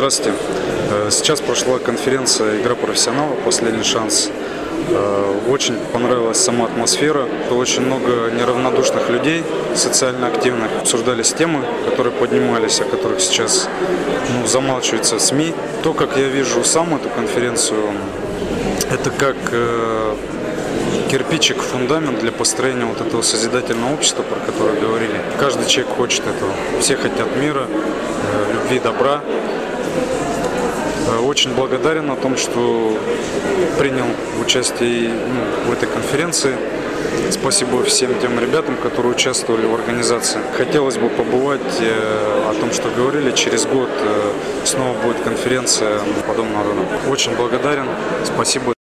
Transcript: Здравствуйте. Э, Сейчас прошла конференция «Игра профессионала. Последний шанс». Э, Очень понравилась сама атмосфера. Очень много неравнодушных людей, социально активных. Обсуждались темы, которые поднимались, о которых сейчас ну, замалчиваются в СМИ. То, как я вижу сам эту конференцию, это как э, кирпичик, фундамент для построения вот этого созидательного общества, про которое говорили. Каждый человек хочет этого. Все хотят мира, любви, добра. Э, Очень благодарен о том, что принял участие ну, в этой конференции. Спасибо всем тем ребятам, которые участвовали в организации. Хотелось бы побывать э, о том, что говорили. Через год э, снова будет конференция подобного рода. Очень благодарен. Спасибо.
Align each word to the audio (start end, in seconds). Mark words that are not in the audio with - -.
Здравствуйте. 0.00 0.32
Э, 0.90 1.08
Сейчас 1.10 1.42
прошла 1.42 1.78
конференция 1.78 2.58
«Игра 2.62 2.74
профессионала. 2.74 3.34
Последний 3.44 3.84
шанс». 3.84 4.30
Э, 4.88 5.34
Очень 5.46 5.76
понравилась 5.92 6.38
сама 6.38 6.64
атмосфера. 6.64 7.28
Очень 7.50 7.82
много 7.82 8.30
неравнодушных 8.30 9.10
людей, 9.10 9.44
социально 9.74 10.28
активных. 10.28 10.70
Обсуждались 10.80 11.34
темы, 11.34 11.66
которые 11.84 12.14
поднимались, 12.14 12.80
о 12.80 12.84
которых 12.84 13.20
сейчас 13.20 13.68
ну, 14.32 14.46
замалчиваются 14.46 15.16
в 15.16 15.20
СМИ. 15.20 15.52
То, 15.82 15.92
как 15.92 16.16
я 16.16 16.28
вижу 16.28 16.64
сам 16.64 16.94
эту 16.94 17.10
конференцию, 17.10 17.92
это 18.90 19.10
как 19.10 19.36
э, 19.52 20.14
кирпичик, 21.10 21.58
фундамент 21.60 22.20
для 22.20 22.32
построения 22.32 22.86
вот 22.86 23.02
этого 23.02 23.20
созидательного 23.20 23.92
общества, 23.92 24.22
про 24.22 24.40
которое 24.50 24.80
говорили. 24.80 25.20
Каждый 25.38 25.66
человек 25.66 25.92
хочет 25.94 26.20
этого. 26.20 26.52
Все 26.80 26.96
хотят 26.96 27.36
мира, 27.36 27.66
любви, 28.54 28.78
добра. 28.78 29.20
Э, 31.08 31.18
Очень 31.18 31.54
благодарен 31.54 32.10
о 32.10 32.16
том, 32.16 32.36
что 32.36 32.96
принял 33.78 34.06
участие 34.40 35.10
ну, 35.10 35.70
в 35.70 35.72
этой 35.72 35.88
конференции. 35.88 36.56
Спасибо 37.30 37.82
всем 37.84 38.18
тем 38.20 38.38
ребятам, 38.38 38.76
которые 38.76 39.12
участвовали 39.12 39.66
в 39.66 39.74
организации. 39.74 40.40
Хотелось 40.56 40.96
бы 40.96 41.08
побывать 41.08 41.80
э, 41.80 42.50
о 42.50 42.54
том, 42.60 42.72
что 42.72 42.88
говорили. 42.90 43.32
Через 43.32 43.66
год 43.66 43.88
э, 44.00 44.32
снова 44.64 44.94
будет 45.02 45.20
конференция 45.20 46.00
подобного 46.26 46.64
рода. 46.64 47.10
Очень 47.10 47.34
благодарен. 47.36 47.86
Спасибо. 48.24 48.79